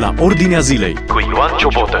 la 0.00 0.14
Ordinea 0.18 0.60
Zilei 0.60 0.94
cu 0.94 1.20
Ioan 1.20 1.56
Ciobotă. 1.58 1.98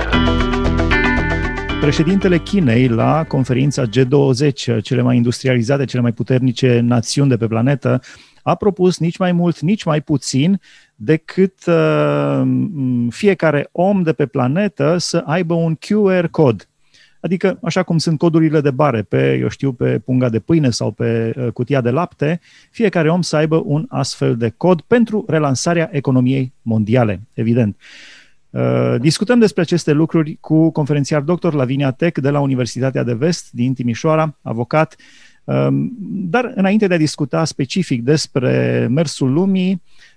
Președintele 1.80 2.38
Chinei 2.38 2.88
la 2.88 3.24
conferința 3.24 3.84
G20, 3.86 4.82
cele 4.82 5.02
mai 5.02 5.16
industrializate, 5.16 5.84
cele 5.84 6.02
mai 6.02 6.12
puternice 6.12 6.80
națiuni 6.80 7.28
de 7.28 7.36
pe 7.36 7.46
planetă, 7.46 8.00
a 8.42 8.54
propus 8.54 8.98
nici 8.98 9.16
mai 9.16 9.32
mult, 9.32 9.60
nici 9.60 9.84
mai 9.84 10.00
puțin 10.00 10.60
decât 10.94 11.66
uh, 11.66 12.42
fiecare 13.10 13.68
om 13.72 14.02
de 14.02 14.12
pe 14.12 14.26
planetă 14.26 14.96
să 14.98 15.22
aibă 15.26 15.54
un 15.54 15.76
QR 15.76 16.24
cod. 16.30 16.69
Adică, 17.20 17.58
așa 17.62 17.82
cum 17.82 17.98
sunt 17.98 18.18
codurile 18.18 18.60
de 18.60 18.70
bare 18.70 19.02
pe, 19.02 19.36
eu 19.40 19.48
știu, 19.48 19.72
pe 19.72 19.98
punga 19.98 20.28
de 20.28 20.38
pâine 20.38 20.70
sau 20.70 20.90
pe 20.90 21.32
uh, 21.36 21.52
cutia 21.52 21.80
de 21.80 21.90
lapte, 21.90 22.40
fiecare 22.70 23.10
om 23.10 23.22
să 23.22 23.36
aibă 23.36 23.62
un 23.64 23.86
astfel 23.88 24.36
de 24.36 24.52
cod 24.56 24.80
pentru 24.80 25.24
relansarea 25.28 25.88
economiei 25.92 26.52
mondiale, 26.62 27.20
evident. 27.32 27.76
Uh, 28.50 28.94
discutăm 29.00 29.38
despre 29.38 29.62
aceste 29.62 29.92
lucruri 29.92 30.38
cu 30.40 30.70
conferențiar 30.70 31.20
dr. 31.20 31.52
Lavinia 31.52 31.90
Tec 31.90 32.18
de 32.18 32.30
la 32.30 32.40
Universitatea 32.40 33.02
de 33.02 33.14
Vest 33.14 33.50
din 33.52 33.74
Timișoara, 33.74 34.38
avocat. 34.42 34.96
Um, 35.44 35.96
dar 36.00 36.52
înainte 36.54 36.86
de 36.86 36.94
a 36.94 36.98
discuta 36.98 37.44
specific 37.44 38.02
despre 38.02 38.86
mersul 38.90 39.32
lumii, 39.32 39.70
Uh, 39.70 40.09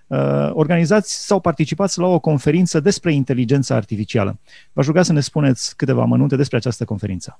organizați 0.53 1.25
sau 1.25 1.39
participați 1.39 1.99
la 1.99 2.07
o 2.07 2.19
conferință 2.19 2.79
despre 2.79 3.13
inteligența 3.13 3.75
artificială. 3.75 4.39
V-aș 4.73 4.85
ruga 4.85 5.03
să 5.03 5.13
ne 5.13 5.19
spuneți 5.19 5.75
câteva 5.75 6.01
amănunte 6.01 6.35
despre 6.35 6.57
această 6.57 6.85
conferință. 6.85 7.39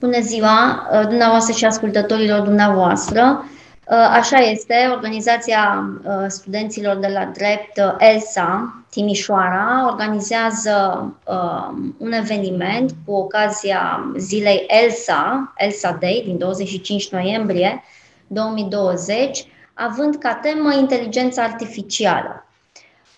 Bună 0.00 0.20
ziua, 0.20 0.88
uh, 0.92 1.06
dumneavoastră 1.08 1.54
și 1.54 1.64
ascultătorilor 1.64 2.40
dumneavoastră. 2.40 3.44
Uh, 3.90 3.96
așa 4.10 4.36
este, 4.36 4.74
organizația 4.92 5.90
studenților 6.26 6.96
de 6.96 7.06
la 7.06 7.24
drept 7.24 7.80
ELSA 7.98 8.84
Timișoara 8.90 9.86
organizează 9.90 11.08
un 11.98 12.12
eveniment 12.12 12.94
cu 13.06 13.12
ocazia 13.12 14.12
zilei 14.16 14.66
ELSA, 14.66 15.52
ELSA 15.56 15.96
Day, 16.00 16.22
din 16.26 16.38
25 16.38 17.08
noiembrie 17.10 17.82
2020, 18.26 19.46
având 19.74 20.16
ca 20.16 20.34
temă 20.34 20.74
inteligența 20.74 21.42
artificială. 21.42 22.46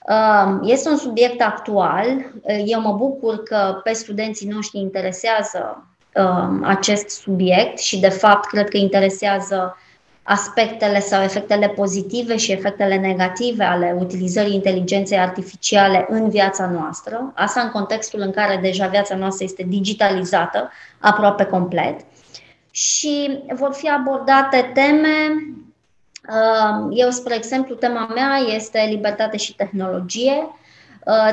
Um, 0.08 0.60
este 0.64 0.88
un 0.88 0.96
subiect 0.96 1.42
actual. 1.42 2.06
Eu 2.64 2.80
mă 2.80 2.92
bucur 2.92 3.42
că 3.42 3.80
pe 3.84 3.92
studenții 3.92 4.48
noștri 4.48 4.78
interesează 4.78 5.86
um, 6.14 6.64
acest 6.64 7.08
subiect 7.08 7.78
și, 7.78 8.00
de 8.00 8.08
fapt, 8.08 8.48
cred 8.48 8.68
că 8.68 8.76
interesează 8.76 9.76
aspectele 10.22 11.00
sau 11.00 11.22
efectele 11.22 11.68
pozitive 11.68 12.36
și 12.36 12.52
efectele 12.52 12.96
negative 12.96 13.64
ale 13.64 13.96
utilizării 13.98 14.54
inteligenței 14.54 15.18
artificiale 15.18 16.06
în 16.08 16.28
viața 16.28 16.70
noastră. 16.70 17.32
Asta 17.34 17.60
în 17.60 17.70
contextul 17.70 18.20
în 18.20 18.30
care 18.30 18.58
deja 18.62 18.86
viața 18.86 19.16
noastră 19.16 19.44
este 19.44 19.64
digitalizată 19.68 20.70
aproape 20.98 21.44
complet. 21.44 22.00
Și 22.70 23.42
vor 23.54 23.72
fi 23.72 23.88
abordate 23.88 24.70
teme 24.74 25.16
eu, 26.90 27.10
spre 27.10 27.34
exemplu, 27.34 27.74
tema 27.74 28.10
mea 28.14 28.36
este 28.54 28.86
libertate 28.90 29.36
și 29.36 29.54
tehnologie. 29.54 30.48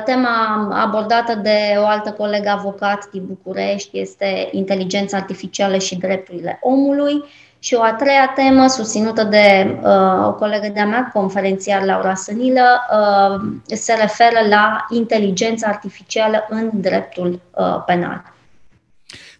Tema 0.05 0.67
abordată 0.71 1.35
de 1.35 1.75
o 1.77 1.85
altă 1.85 2.11
colegă 2.11 2.49
avocat 2.49 3.09
din 3.11 3.25
București 3.25 3.99
este 3.99 4.49
inteligența 4.51 5.17
artificială 5.17 5.77
și 5.77 5.97
drepturile 5.97 6.59
omului. 6.61 7.23
Și 7.63 7.73
o 7.73 7.81
a 7.81 7.93
treia 7.93 8.31
temă, 8.35 8.67
susținută 8.67 9.23
de 9.23 9.77
uh, 9.83 10.27
o 10.27 10.33
colegă 10.33 10.67
de-a 10.73 10.85
mea, 10.85 11.09
conferențiar 11.13 11.83
Laura 11.83 12.13
Sănilă, 12.13 12.81
uh, 12.91 13.41
se 13.65 13.93
referă 13.93 14.47
la 14.49 14.85
inteligența 14.89 15.67
artificială 15.67 16.45
în 16.49 16.69
dreptul 16.73 17.41
uh, 17.51 17.83
penal. 17.85 18.32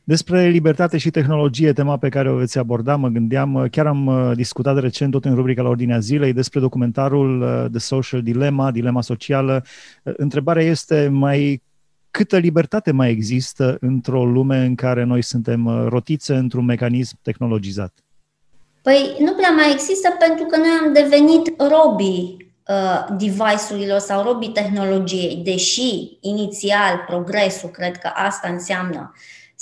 Despre 0.06 0.48
libertate 0.48 0.98
și 0.98 1.10
tehnologie, 1.10 1.74
tema 1.74 1.98
pe 1.98 2.10
care 2.10 2.30
o 2.30 2.36
veți 2.36 2.58
aborda, 2.58 2.96
mă 2.96 3.08
gândeam, 3.08 3.68
chiar 3.72 3.88
am 3.88 4.06
uh, 4.06 4.32
discutat 4.36 4.80
recent 4.80 5.12
tot 5.12 5.26
în 5.26 5.36
rubrica 5.36 5.62
la 5.62 5.70
Ordinea 5.70 6.00
Zilei 6.00 6.34
despre 6.34 6.60
documentarul 6.60 7.42
uh, 7.42 7.66
The 7.70 7.80
Social 7.80 8.22
Dilemma, 8.22 8.72
Dilema 8.72 9.02
Socială. 9.02 9.64
Uh, 10.04 10.14
întrebarea 10.18 10.64
este 10.64 11.08
mai 11.12 11.62
câtă 12.12 12.38
libertate 12.38 12.92
mai 12.92 13.10
există 13.10 13.78
într-o 13.80 14.26
lume 14.26 14.58
în 14.58 14.76
care 14.76 15.04
noi 15.04 15.22
suntem 15.22 15.88
rotițe 15.88 16.36
într-un 16.36 16.66
mecanism 16.66 17.18
tehnologizat? 17.22 17.94
Păi 18.82 19.16
nu 19.20 19.34
prea 19.34 19.50
mai 19.50 19.72
există 19.72 20.10
pentru 20.20 20.46
că 20.46 20.58
noi 20.58 20.70
am 20.86 20.94
devenit 20.94 21.54
robii 21.58 22.54
uh, 22.68 23.16
device-urilor 23.18 24.00
sau 24.00 24.24
robii 24.24 24.50
tehnologiei, 24.50 25.42
deși 25.44 26.18
inițial 26.22 27.04
progresul, 27.08 27.70
cred 27.70 27.98
că 27.98 28.10
asta 28.14 28.48
înseamnă 28.50 29.14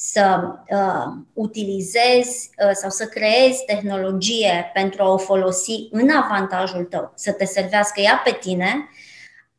să 0.04 0.56
uh, 0.70 1.14
utilizezi 1.34 2.50
uh, 2.66 2.72
sau 2.74 2.90
să 2.90 3.06
creezi 3.06 3.66
tehnologie 3.66 4.72
pentru 4.74 5.04
a 5.04 5.10
o 5.10 5.18
folosi 5.18 5.88
în 5.92 6.10
avantajul 6.10 6.84
tău, 6.84 7.12
să 7.16 7.32
te 7.32 7.46
servească 7.46 8.02
ea 8.02 8.22
pe 8.24 8.38
tine, 8.40 8.90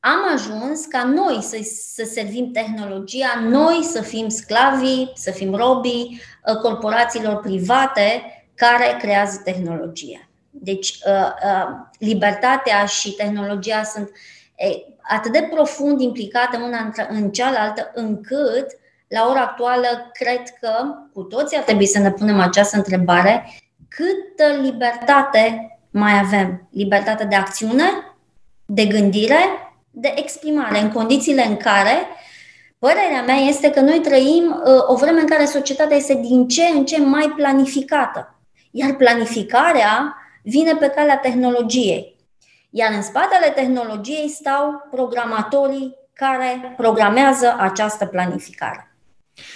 am 0.00 0.32
ajuns 0.34 0.86
ca 0.86 1.04
noi 1.04 1.42
să, 1.42 1.56
să 1.94 2.04
servim 2.12 2.50
tehnologia, 2.50 3.40
noi 3.40 3.82
să 3.82 4.02
fim 4.02 4.28
sclavii, 4.28 5.12
să 5.14 5.30
fim 5.30 5.54
robii 5.54 6.20
uh, 6.46 6.56
corporațiilor 6.56 7.40
private 7.40 8.22
care 8.54 8.96
creează 8.98 9.40
tehnologie. 9.44 10.28
Deci, 10.50 10.88
uh, 10.88 11.32
uh, 11.44 11.68
libertatea 11.98 12.84
și 12.84 13.12
tehnologia 13.12 13.82
sunt 13.82 14.10
atât 15.02 15.32
de 15.32 15.48
profund 15.50 16.00
implicate 16.00 16.56
una 16.56 16.92
în 17.08 17.30
cealaltă, 17.30 17.90
încât 17.94 18.80
la 19.12 19.28
ora 19.28 19.40
actuală, 19.40 20.10
cred 20.12 20.42
că 20.60 20.72
cu 21.12 21.22
toții 21.22 21.56
ar 21.56 21.62
trebui 21.62 21.86
să 21.86 21.98
ne 21.98 22.10
punem 22.10 22.40
această 22.40 22.76
întrebare. 22.76 23.52
Câtă 23.88 24.60
libertate 24.60 25.76
mai 25.90 26.18
avem? 26.18 26.68
Libertate 26.70 27.24
de 27.24 27.34
acțiune, 27.34 27.84
de 28.66 28.86
gândire, 28.86 29.38
de 29.90 30.12
exprimare, 30.16 30.78
în 30.78 30.92
condițiile 30.92 31.44
în 31.44 31.56
care 31.56 32.06
Părerea 32.78 33.22
mea 33.22 33.34
este 33.34 33.70
că 33.70 33.80
noi 33.80 34.00
trăim 34.00 34.62
uh, 34.64 34.82
o 34.86 34.94
vreme 34.94 35.20
în 35.20 35.26
care 35.26 35.44
societatea 35.44 35.96
este 35.96 36.14
din 36.14 36.48
ce 36.48 36.62
în 36.62 36.84
ce 36.84 37.00
mai 37.00 37.32
planificată. 37.36 38.40
Iar 38.70 38.94
planificarea 38.94 40.16
vine 40.42 40.74
pe 40.74 40.88
calea 40.88 41.16
tehnologiei. 41.16 42.16
Iar 42.70 42.92
în 42.92 43.02
spatele 43.02 43.50
tehnologiei 43.54 44.28
stau 44.28 44.88
programatorii 44.90 45.94
care 46.12 46.74
programează 46.76 47.56
această 47.58 48.06
planificare 48.06 48.91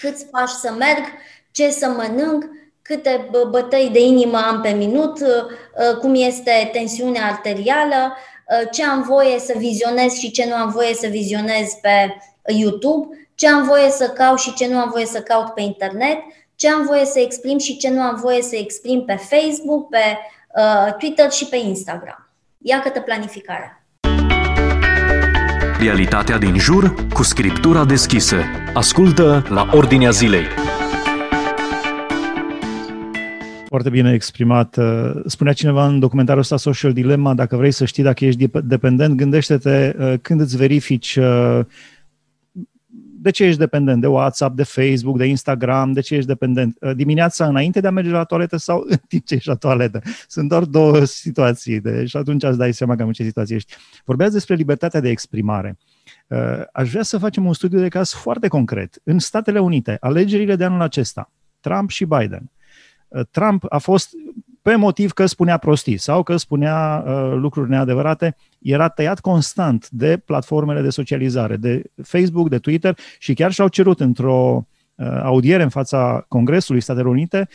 câți 0.01 0.27
pași 0.27 0.55
să 0.55 0.73
merg, 0.73 1.05
ce 1.51 1.71
să 1.71 1.89
mănânc, 1.89 2.45
câte 2.87 3.31
bătăi 3.51 3.91
de 3.93 4.01
inimă 4.01 4.39
am 4.39 4.61
pe 4.61 4.71
minut, 4.71 5.21
uh, 5.21 5.29
uh, 5.29 5.97
cum 5.99 6.15
este 6.15 6.71
tensiunea 6.73 7.27
arterială, 7.27 8.17
uh, 8.49 8.69
ce 8.71 8.85
am 8.85 9.03
voie 9.03 9.39
să 9.39 9.55
vizionez 9.57 10.13
și 10.13 10.31
ce 10.31 10.47
nu 10.47 10.55
am 10.55 10.71
voie 10.71 10.95
să 10.95 11.07
vizionez 11.07 11.73
pe 11.81 12.17
YouTube, 12.53 13.29
ce 13.35 13.49
am 13.49 13.65
voie 13.65 13.91
să 13.91 14.09
caut 14.09 14.39
și 14.39 14.55
ce 14.55 14.69
nu 14.69 14.79
am 14.79 14.91
voie 14.91 15.07
să 15.07 15.23
caut 15.23 15.55
pe 15.55 15.61
internet, 15.61 16.19
ce 16.55 16.71
am 16.71 16.87
voie 16.87 17.05
să 17.05 17.19
exprim 17.19 17.59
și 17.59 17.77
ce 17.77 17.91
nu 17.91 18.01
am 18.01 18.17
voie 18.17 18.43
să 18.43 18.57
exprim 18.57 19.05
pe 19.05 19.15
Facebook, 19.15 19.89
pe 19.89 20.19
Twitter 20.99 21.31
și 21.31 21.47
pe 21.47 21.57
Instagram. 21.57 22.31
Ia 22.59 22.81
câtă 22.81 23.01
planificarea. 23.01 23.86
Realitatea 25.79 26.39
din 26.39 26.59
jur 26.59 26.95
cu 27.13 27.23
scriptura 27.23 27.85
deschisă. 27.85 28.37
Ascultă 28.75 29.47
la 29.49 29.69
Ordinea 29.73 30.11
Zilei. 30.11 30.45
Foarte 33.69 33.91
bine 33.91 34.13
exprimat. 34.13 34.79
Spunea 35.27 35.53
cineva 35.53 35.87
în 35.87 35.99
documentarul 35.99 36.41
ăsta 36.41 36.57
Social 36.57 36.93
Dilemma, 36.93 37.35
dacă 37.35 37.57
vrei 37.57 37.71
să 37.71 37.85
știi 37.85 38.03
dacă 38.03 38.25
ești 38.25 38.49
dependent, 38.65 39.15
gândește-te 39.15 39.95
uh, 39.99 40.15
când 40.23 40.41
îți 40.41 40.57
verifici 40.57 41.17
uh, 41.17 41.61
de 43.27 43.33
ce 43.33 43.45
ești 43.45 43.59
dependent? 43.59 44.01
De 44.01 44.07
WhatsApp, 44.07 44.57
de 44.57 44.63
Facebook, 44.63 45.17
de 45.17 45.25
Instagram? 45.25 45.93
De 45.93 46.01
ce 46.01 46.15
ești 46.15 46.27
dependent? 46.27 46.77
Uh, 46.81 46.95
dimineața 46.95 47.47
înainte 47.47 47.81
de 47.81 47.87
a 47.87 47.91
merge 47.91 48.11
la 48.11 48.25
toaletă 48.25 48.57
sau 48.57 48.85
în 48.89 48.97
timp 49.09 49.27
ce 49.27 49.35
ești 49.35 49.49
la 49.49 49.55
toaletă? 49.55 50.01
Sunt 50.29 50.49
doar 50.49 50.65
două 50.65 51.05
situații. 51.05 51.81
Deci 51.81 52.15
atunci 52.15 52.43
îți 52.43 52.59
dai 52.59 52.73
seama 52.73 52.97
cam 52.97 53.07
în 53.07 53.13
ce 53.13 53.23
situație 53.23 53.57
ești. 53.57 53.75
Vorbeați 54.05 54.33
despre 54.33 54.55
libertatea 54.55 55.01
de 55.01 55.09
exprimare. 55.09 55.79
Uh, 56.27 56.39
aș 56.73 56.91
vrea 56.91 57.03
să 57.03 57.19
facem 57.19 57.47
un 57.47 57.53
studiu 57.53 57.79
de 57.81 57.89
caz 57.89 58.13
foarte 58.13 58.49
concret. 58.49 59.01
În 59.03 59.19
Statele 59.19 59.59
Unite, 59.59 59.97
alegerile 60.01 60.57
de 60.57 60.65
anul 60.65 60.81
acesta, 60.81 61.33
Trump 61.61 61.91
și 61.91 62.05
Biden. 62.05 62.51
Uh, 63.09 63.21
Trump 63.31 63.65
a 63.69 63.79
fost 63.79 64.11
pe 64.67 64.75
motiv 64.75 65.13
că 65.13 65.27
spunea 65.27 65.57
prostii 65.57 65.97
sau 65.97 66.23
că 66.23 66.37
spunea 66.37 67.05
uh, 67.07 67.33
lucruri 67.37 67.71
neadevărate, 67.71 68.37
era 68.59 68.89
tăiat 68.89 69.21
constant 69.21 69.91
de 69.91 70.17
platformele 70.17 70.81
de 70.81 70.91
socializare, 70.91 71.57
de 71.57 71.83
Facebook, 72.03 72.49
de 72.49 72.59
Twitter 72.59 72.99
și 73.19 73.35
chiar 73.35 73.53
și-au 73.53 73.69
cerut 73.69 74.01
într-o 74.01 74.67
audiere 75.23 75.63
în 75.63 75.69
fața 75.69 76.25
Congresului 76.29 76.81
Statelor 76.81 77.11
Unite, 77.11 77.49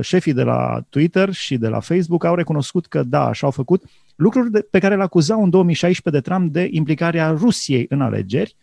șefii 0.00 0.32
de 0.32 0.42
la 0.42 0.80
Twitter 0.88 1.32
și 1.32 1.56
de 1.56 1.68
la 1.68 1.80
Facebook 1.80 2.24
au 2.24 2.34
recunoscut 2.34 2.86
că 2.86 3.02
da, 3.02 3.26
așa 3.26 3.46
au 3.46 3.52
făcut 3.52 3.84
lucruri 4.16 4.50
de, 4.50 4.66
pe 4.70 4.78
care 4.78 4.96
le 4.96 5.02
acuzau 5.02 5.42
în 5.42 5.50
2016 5.50 6.22
de 6.22 6.30
Trump 6.30 6.52
de 6.52 6.68
implicarea 6.70 7.30
Rusiei 7.30 7.86
în 7.88 8.00
alegeri 8.00 8.56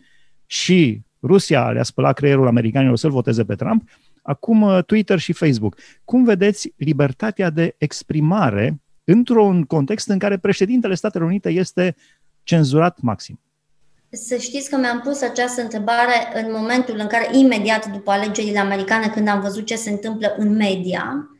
și 0.46 1.00
Rusia 1.26 1.70
le-a 1.70 1.82
spălat 1.82 2.14
creierul 2.14 2.46
americanilor 2.46 2.96
să-l 2.96 3.10
voteze 3.10 3.44
pe 3.44 3.54
Trump, 3.54 3.88
acum 4.22 4.82
Twitter 4.86 5.18
și 5.18 5.32
Facebook. 5.32 5.76
Cum 6.04 6.24
vedeți 6.24 6.72
libertatea 6.76 7.50
de 7.50 7.74
exprimare 7.78 8.80
într-un 9.04 9.64
context 9.64 10.08
în 10.08 10.18
care 10.18 10.38
președintele 10.38 10.94
Statelor 10.94 11.26
Unite 11.26 11.48
este 11.48 11.96
cenzurat 12.42 13.00
maxim? 13.00 13.40
Să 14.10 14.36
știți 14.36 14.70
că 14.70 14.76
mi-am 14.76 15.00
pus 15.00 15.22
această 15.22 15.62
întrebare 15.62 16.12
în 16.34 16.52
momentul 16.52 16.96
în 16.98 17.06
care, 17.06 17.28
imediat 17.38 17.86
după 17.92 18.10
alegerile 18.10 18.58
americane, 18.58 19.08
când 19.08 19.28
am 19.28 19.40
văzut 19.40 19.66
ce 19.66 19.76
se 19.76 19.90
întâmplă 19.90 20.34
în 20.36 20.56
media 20.56 21.30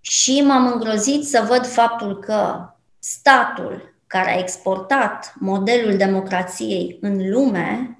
și 0.00 0.42
m-am 0.46 0.72
îngrozit 0.72 1.24
să 1.24 1.44
văd 1.48 1.66
faptul 1.66 2.18
că 2.18 2.70
statul 2.98 3.94
care 4.06 4.30
a 4.30 4.38
exportat 4.38 5.34
modelul 5.38 5.96
democrației 5.96 6.98
în 7.00 7.30
lume 7.30 7.98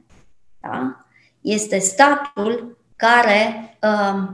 da, 0.61 1.06
este 1.47 1.79
statul 1.79 2.79
care 2.97 3.77
uh, 3.83 4.29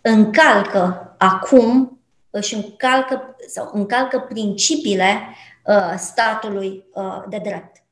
încalcă 0.00 1.14
acum, 1.18 2.00
își 2.30 2.54
încalcă 2.54 3.36
sau 3.48 3.70
încalcă 3.72 4.18
principiile 4.28 5.18
uh, 5.64 5.94
statului 5.96 6.84
uh, 6.94 7.22
de 7.28 7.40
drept. 7.42 7.82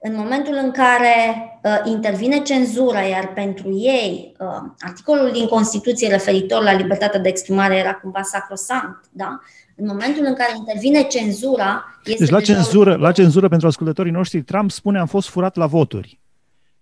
În 0.00 0.14
momentul 0.16 0.54
în 0.62 0.70
care 0.70 1.16
uh, 1.62 1.80
intervine 1.84 2.38
cenzura, 2.38 3.00
iar 3.00 3.32
pentru 3.32 3.70
ei 3.76 4.34
uh, 4.38 4.46
articolul 4.78 5.30
din 5.32 5.46
Constituție 5.46 6.08
referitor 6.08 6.62
la 6.62 6.72
libertatea 6.72 7.20
de 7.20 7.28
exprimare 7.28 7.76
era 7.76 7.94
cumva 7.94 8.22
sacrosant, 8.22 9.00
da? 9.10 9.40
În 9.76 9.86
momentul 9.86 10.24
în 10.24 10.34
care 10.34 10.52
intervine 10.56 11.02
cenzura... 11.02 11.84
Este 12.04 12.24
deci 12.24 12.32
la 12.32 12.40
cenzură, 12.40 12.96
la 12.96 13.12
cenzură 13.12 13.48
pentru 13.48 13.66
ascultătorii 13.66 14.12
noștri, 14.12 14.42
Trump 14.42 14.70
spune 14.70 14.98
am 14.98 15.06
fost 15.06 15.28
furat 15.28 15.56
la 15.56 15.66
voturi. 15.66 16.20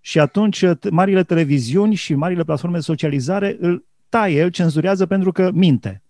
Și 0.07 0.19
atunci 0.19 0.63
uh, 0.63 0.77
marile 0.91 1.23
televiziuni 1.23 1.95
și 1.95 2.15
marile 2.15 2.45
platforme 2.45 2.77
de 2.77 2.83
socializare 2.83 3.57
îl 3.61 3.85
taie, 4.09 4.43
îl 4.43 4.49
cenzurează 4.49 5.07
pentru 5.07 5.33
că 5.33 5.51
minte. 5.53 6.03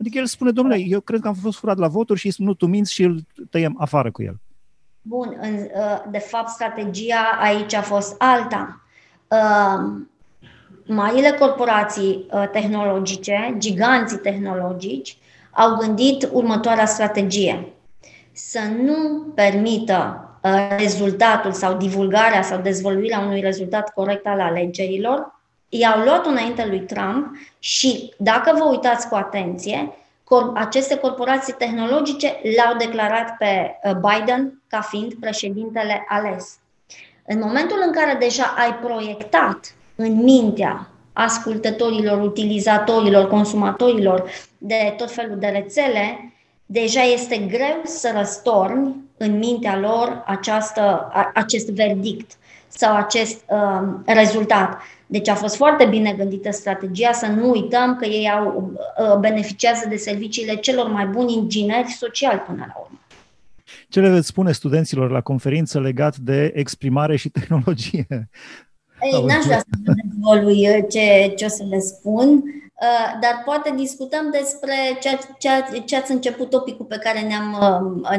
Adică 0.00 0.18
el 0.18 0.26
spune, 0.26 0.50
domnule, 0.50 0.78
eu 0.78 1.00
cred 1.00 1.20
că 1.20 1.28
am 1.28 1.34
fost 1.34 1.58
furat 1.58 1.78
la 1.78 1.88
voturi 1.88 2.18
și 2.18 2.34
nu 2.36 2.54
tu 2.54 2.66
minți 2.66 2.92
și 2.92 3.02
îl 3.02 3.20
tăiem 3.50 3.74
afară 3.78 4.10
cu 4.10 4.22
el. 4.22 4.40
Bun, 5.02 5.38
uh, 5.40 6.10
de 6.10 6.18
fapt, 6.18 6.48
strategia 6.48 7.38
aici 7.40 7.74
a 7.74 7.82
fost 7.82 8.14
alta. 8.18 8.80
Uh, 9.28 10.02
marile 10.86 11.30
corporații 11.30 12.26
uh, 12.30 12.48
tehnologice, 12.52 13.54
giganții 13.58 14.18
tehnologici, 14.18 15.18
au 15.50 15.76
gândit 15.76 16.28
următoarea 16.32 16.86
strategie. 16.86 17.72
Să 18.32 18.60
nu 18.82 19.26
permită 19.34 20.27
rezultatul 20.78 21.52
sau 21.52 21.76
divulgarea 21.76 22.42
sau 22.42 22.60
dezvăluirea 22.60 23.18
unui 23.18 23.40
rezultat 23.40 23.92
corect 23.92 24.26
al 24.26 24.40
alegerilor, 24.40 25.36
i-au 25.68 26.00
luat 26.00 26.26
înainte 26.26 26.66
lui 26.66 26.80
Trump 26.80 27.26
și, 27.58 28.12
dacă 28.16 28.54
vă 28.58 28.64
uitați 28.64 29.08
cu 29.08 29.14
atenție, 29.14 29.92
aceste 30.54 30.96
corporații 30.96 31.52
tehnologice 31.52 32.40
l-au 32.56 32.76
declarat 32.76 33.36
pe 33.36 33.78
uh, 33.82 33.92
Biden 33.92 34.62
ca 34.66 34.80
fiind 34.80 35.14
președintele 35.14 36.04
ales. 36.08 36.58
În 37.26 37.38
momentul 37.38 37.82
în 37.86 37.92
care 37.92 38.16
deja 38.18 38.54
ai 38.56 38.74
proiectat 38.74 39.74
în 39.94 40.22
mintea 40.22 40.88
ascultătorilor, 41.12 42.22
utilizatorilor, 42.22 43.28
consumatorilor 43.28 44.30
de 44.58 44.94
tot 44.96 45.10
felul 45.10 45.38
de 45.38 45.46
rețele, 45.46 46.32
deja 46.66 47.02
este 47.02 47.36
greu 47.36 47.80
să 47.84 48.12
răstorni 48.16 49.07
în 49.18 49.38
mintea 49.38 49.78
lor 49.78 50.22
această, 50.26 51.12
acest 51.34 51.70
verdict 51.70 52.32
sau 52.68 52.96
acest 52.96 53.44
uh, 53.46 53.88
rezultat. 54.06 54.80
Deci 55.06 55.28
a 55.28 55.34
fost 55.34 55.56
foarte 55.56 55.84
bine 55.84 56.12
gândită 56.12 56.50
strategia, 56.50 57.12
să 57.12 57.26
nu 57.26 57.50
uităm 57.50 57.96
că 57.96 58.04
ei 58.04 58.30
au, 58.30 58.72
uh, 59.12 59.18
beneficiază 59.18 59.88
de 59.88 59.96
serviciile 59.96 60.54
celor 60.54 60.88
mai 60.88 61.06
buni 61.06 61.32
ingineri 61.32 61.88
sociali 61.88 62.38
până 62.38 62.64
la 62.66 62.80
urmă. 62.80 63.00
Ce 63.88 64.00
le 64.00 64.08
veți 64.08 64.26
spune 64.26 64.52
studenților 64.52 65.10
la 65.10 65.20
conferință 65.20 65.80
legat 65.80 66.16
de 66.16 66.52
exprimare 66.54 67.16
și 67.16 67.28
tehnologie? 67.28 68.06
Ei, 69.00 69.24
n-aș 69.26 69.44
vrea 69.44 69.58
să 69.58 69.92
dezvolui 70.04 70.68
uh, 70.68 70.84
ce, 70.90 71.32
ce 71.36 71.44
o 71.44 71.48
să 71.48 71.64
le 71.68 71.78
spun, 71.78 72.28
uh, 72.28 72.42
dar 73.20 73.42
poate 73.44 73.72
discutăm 73.76 74.30
despre 74.30 74.74
ce, 75.00 75.18
ce, 75.38 75.82
ce 75.84 75.96
ați 75.96 76.12
început 76.12 76.50
topicul 76.50 76.84
pe 76.86 76.98
care 76.98 77.20
ne-am, 77.20 77.56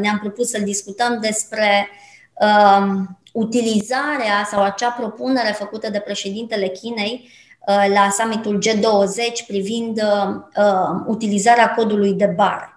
ne-am 0.01 0.19
propus 0.19 0.49
să-l 0.49 0.63
discutăm 0.63 1.19
despre 1.21 1.89
um, 2.33 3.19
utilizarea 3.33 4.43
sau 4.45 4.63
acea 4.63 4.89
propunere 4.89 5.51
făcută 5.57 5.89
de 5.91 5.99
președintele 5.99 6.67
Chinei 6.67 7.29
uh, 7.67 7.85
la 7.93 8.09
summitul 8.09 8.57
G20 8.57 9.47
privind 9.47 9.97
uh, 9.97 10.35
uh, 10.57 11.03
utilizarea 11.07 11.73
codului 11.73 12.13
de 12.13 12.33
bare. 12.35 12.73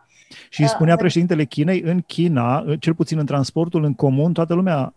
Și 0.48 0.68
spunea 0.68 0.96
președintele 0.96 1.44
Chinei, 1.44 1.80
în 1.80 2.00
China, 2.00 2.64
cel 2.80 2.94
puțin 2.94 3.18
în 3.18 3.26
transportul 3.26 3.84
în 3.84 3.94
comun, 3.94 4.32
toată 4.32 4.54
lumea 4.54 4.94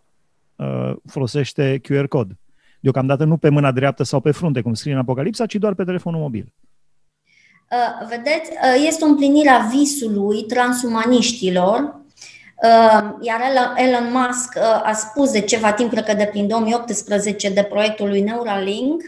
folosește 1.06 1.80
QR 1.80 2.08
cod. 2.08 2.30
Deocamdată 2.80 3.24
nu 3.24 3.36
pe 3.36 3.48
mâna 3.48 3.72
dreaptă 3.72 4.02
sau 4.02 4.20
pe 4.20 4.30
frunte, 4.30 4.60
cum 4.60 4.74
scrie 4.74 4.92
în 4.92 4.98
Apocalipsa, 4.98 5.46
ci 5.46 5.54
doar 5.54 5.74
pe 5.74 5.84
telefonul 5.84 6.20
mobil. 6.20 6.52
Vedeți, 8.08 8.50
este 8.86 9.04
o 9.04 9.06
împlinire 9.06 9.48
a 9.48 9.58
visului 9.58 10.44
transumaniștilor 10.44 12.04
Ehm, 12.62 13.18
iar 13.20 13.40
Elon 13.76 14.12
Musk 14.12 14.54
uh, 14.56 14.80
a 14.84 14.92
spus 14.92 15.30
de 15.30 15.40
ceva 15.40 15.72
timp, 15.72 15.90
cred 15.90 16.04
că 16.04 16.14
de 16.14 16.24
prin 16.24 16.48
2018, 16.48 17.50
de 17.50 17.62
proiectul 17.62 18.08
lui 18.08 18.20
Neuralink, 18.20 19.02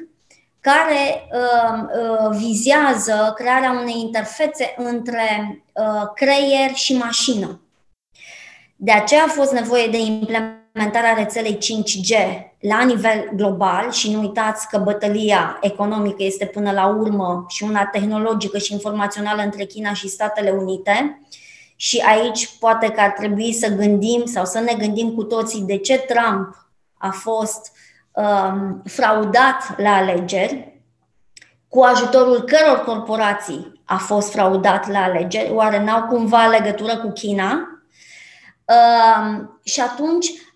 care 0.61 1.29
ehm, 1.31 1.91
uh, 1.95 2.37
vizează 2.37 3.33
crearea 3.37 3.71
unei 3.71 4.01
interfețe 4.01 4.75
între 4.77 5.63
uh, 5.73 6.11
creier 6.15 6.75
și 6.75 6.97
mașină. 6.97 7.61
De 8.77 8.93
aceea 8.93 9.23
a 9.25 9.29
fost 9.29 9.53
nevoie 9.53 9.87
de 9.87 9.99
implementarea 10.79 11.25
rețelei 11.25 11.59
5G 11.59 12.17
la 12.61 12.85
nivel 12.85 13.31
global 13.35 13.91
și 13.91 14.13
nu 14.13 14.21
uitați 14.21 14.69
că 14.69 14.79
bătălia 14.79 15.59
economică 15.61 16.23
este 16.23 16.47
până 16.47 16.71
la 16.73 16.87
urmă 16.87 17.45
și 17.49 17.63
una 17.63 17.85
tehnologică 17.85 18.59
și 18.59 18.73
informațională 18.73 19.43
între 19.43 19.65
China 19.65 19.93
și 19.93 20.09
Statele 20.09 20.51
Unite. 20.51 21.23
Și 21.77 22.03
aici 22.09 22.57
poate 22.59 22.91
că 22.91 23.01
ar 23.01 23.11
trebui 23.11 23.53
să 23.53 23.69
gândim 23.69 24.25
sau 24.25 24.45
să 24.45 24.59
ne 24.59 24.75
gândim 24.75 25.15
cu 25.15 25.23
toții 25.23 25.63
de 25.63 25.79
ce 25.79 25.99
Trump 25.99 26.69
a 26.99 27.11
fost 27.11 27.73
um, 28.13 28.83
fraudat 28.85 29.79
la 29.81 29.95
alegeri, 29.95 30.83
cu 31.69 31.81
ajutorul 31.81 32.41
căror 32.41 32.85
corporații 32.85 33.81
a 33.85 33.97
fost 33.97 34.33
fraudat 34.33 34.89
la 34.89 35.03
alegeri, 35.03 35.51
oare 35.51 35.85
n-au 35.85 36.03
cumva 36.03 36.47
legătură 36.47 36.97
cu 36.97 37.11
China? 37.11 37.69
Uh, 38.65 39.45
și 39.65 39.81
atunci, 39.81 40.29
uh, 40.29 40.48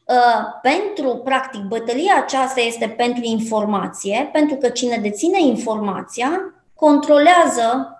pentru, 0.63 1.21
practic, 1.25 1.61
bătălia 1.61 2.13
aceasta 2.23 2.61
este 2.61 2.89
pentru 2.89 3.23
informație, 3.25 4.29
pentru 4.33 4.57
că 4.57 4.69
cine 4.69 4.97
deține 4.97 5.41
informația 5.41 6.31
controlează 6.75 7.97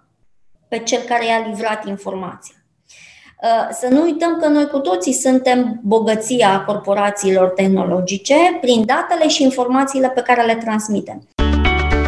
pe 0.69 0.79
cel 0.79 1.01
care 1.09 1.27
i-a 1.27 1.47
livrat 1.47 1.87
informația. 1.87 2.55
Uh, 3.43 3.69
să 3.71 3.89
nu 3.91 4.03
uităm 4.03 4.39
că 4.41 4.49
noi 4.49 4.67
cu 4.67 4.79
toții 4.79 5.13
suntem 5.13 5.81
bogăția 5.83 6.65
corporațiilor 6.67 7.49
tehnologice 7.49 8.35
prin 8.61 8.87
datele 8.87 9.29
și 9.29 9.43
informațiile 9.43 10.09
pe 10.09 10.21
care 10.21 10.43
le 10.43 10.55
transmitem. 10.55 11.29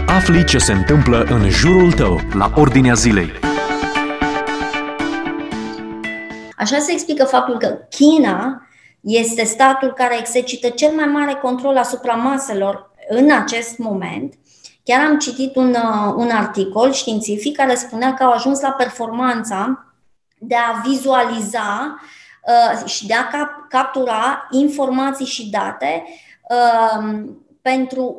Afli 0.07 0.45
ce 0.45 0.59
se 0.59 0.73
întâmplă 0.73 1.27
în 1.31 1.49
jurul 1.49 1.93
tău, 1.93 2.19
la 2.35 2.53
ordinea 2.57 2.95
zilei. 2.95 3.31
Așa 6.57 6.79
se 6.79 6.93
explică 6.93 7.25
faptul 7.25 7.59
că 7.59 7.79
China 7.89 8.64
este 9.05 9.45
statul 9.45 9.93
care 9.93 10.19
exercită 10.19 10.69
cel 10.69 10.93
mai 10.95 11.05
mare 11.05 11.35
control 11.35 11.77
asupra 11.77 12.13
maselor 12.13 12.91
în 13.09 13.31
acest 13.33 13.79
moment. 13.79 14.35
Chiar 14.83 15.05
am 15.05 15.19
citit 15.19 15.57
un, 15.57 15.71
uh, 15.71 16.15
un 16.17 16.31
articol 16.31 16.93
științific 16.93 17.57
care 17.57 17.75
spunea 17.75 18.15
că 18.15 18.23
au 18.23 18.31
ajuns 18.31 18.61
la 18.61 18.71
performanța 18.71 19.95
de 20.39 20.55
a 20.55 20.81
vizualiza 20.89 21.99
uh, 22.47 22.89
și 22.89 23.07
de 23.07 23.15
a 23.15 23.27
cap- 23.27 23.69
captura 23.69 24.49
informații 24.51 25.27
și 25.27 25.51
date 25.51 26.05
uh, 26.51 27.25
pentru 27.63 28.17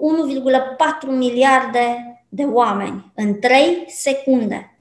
1,4 1.08 1.08
miliarde 1.08 2.20
de 2.30 2.44
oameni 2.44 3.12
în 3.16 3.40
3 3.40 3.84
secunde. 3.88 4.78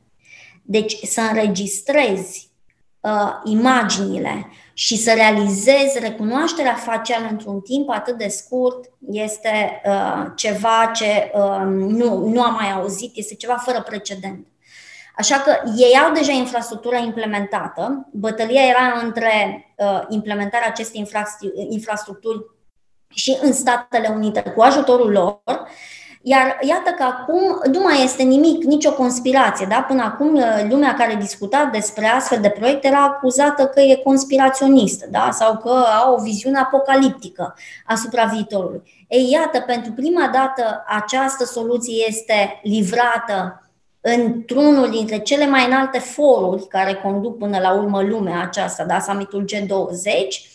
Deci 0.62 0.96
să 1.02 1.20
înregistrezi 1.20 2.50
uh, 3.00 3.32
imaginile 3.44 4.46
și 4.74 4.96
să 4.96 5.12
realizezi 5.12 5.98
recunoașterea 6.00 6.74
facială 6.74 7.26
într-un 7.30 7.60
timp 7.60 7.90
atât 7.90 8.18
de 8.18 8.28
scurt 8.28 8.90
este 9.10 9.80
uh, 9.86 10.26
ceva 10.36 10.90
ce 10.94 11.30
uh, 11.34 11.62
nu, 11.68 12.26
nu 12.26 12.42
am 12.42 12.54
mai 12.54 12.72
auzit, 12.72 13.16
este 13.16 13.34
ceva 13.34 13.54
fără 13.54 13.82
precedent. 13.82 14.46
Așa 15.16 15.36
că 15.36 15.56
ei 15.76 15.98
au 15.98 16.12
deja 16.12 16.32
infrastructura 16.32 16.96
implementată. 16.96 18.08
Bătălia 18.12 18.62
era 18.62 19.00
între 19.02 19.64
uh, 19.76 20.02
implementarea 20.08 20.68
acestei 20.68 21.06
infrastructuri 21.68 22.44
și 23.08 23.38
în 23.40 23.52
Statele 23.52 24.08
Unite 24.08 24.40
cu 24.40 24.62
ajutorul 24.62 25.10
lor 25.10 25.42
iar 26.26 26.58
iată 26.60 26.90
că 26.90 27.02
acum 27.02 27.60
nu 27.72 27.80
mai 27.80 28.02
este 28.02 28.22
nimic, 28.22 28.64
nicio 28.64 28.92
conspirație. 28.92 29.66
Da? 29.68 29.84
Până 29.88 30.02
acum, 30.02 30.34
uh, 30.34 30.66
lumea 30.68 30.94
care 30.94 31.14
discuta 31.14 31.68
despre 31.72 32.06
astfel 32.06 32.40
de 32.40 32.48
proiecte 32.48 32.86
era 32.86 33.02
acuzată 33.02 33.66
că 33.66 33.80
e 33.80 34.00
conspiraționistă 34.04 35.06
da? 35.10 35.28
sau 35.32 35.56
că 35.56 35.84
au 36.04 36.14
o 36.14 36.22
viziune 36.22 36.58
apocaliptică 36.58 37.54
asupra 37.86 38.24
viitorului. 38.24 38.82
Ei, 39.08 39.30
iată, 39.30 39.60
pentru 39.60 39.92
prima 39.92 40.30
dată 40.32 40.84
această 40.86 41.44
soluție 41.44 42.04
este 42.08 42.60
livrată 42.62 43.62
într-unul 44.00 44.90
dintre 44.90 45.18
cele 45.18 45.46
mai 45.46 45.66
înalte 45.66 45.98
foruri 45.98 46.66
care 46.66 46.94
conduc 46.94 47.38
până 47.38 47.58
la 47.58 47.72
urmă 47.72 48.02
lumea 48.02 48.42
aceasta, 48.42 48.84
da? 48.84 49.00
summitul 49.00 49.44
G20, 49.44 50.53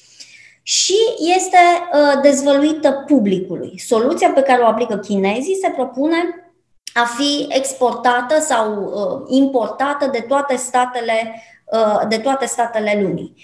și 0.69 0.97
este 1.17 1.57
uh, 1.57 2.21
dezvăluită 2.21 3.03
publicului. 3.07 3.79
Soluția 3.79 4.31
pe 4.31 4.41
care 4.41 4.61
o 4.61 4.65
aplică 4.65 4.97
chinezii 4.97 5.59
se 5.61 5.69
propune 5.69 6.51
a 6.93 7.05
fi 7.17 7.47
exportată 7.49 8.39
sau 8.39 8.83
uh, 8.83 9.35
importată 9.37 10.07
de 10.11 10.25
toate 10.27 10.55
statele, 10.55 11.43
uh, 11.65 12.07
de 12.07 12.17
toate 12.17 12.45
statele 12.45 12.99
lumii. 13.01 13.35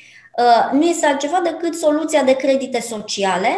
Nu 0.72 0.82
este 0.82 1.05
altceva 1.05 1.39
decât 1.44 1.75
soluția 1.75 2.24
de 2.24 2.36
credite 2.36 2.79
sociale, 2.79 3.50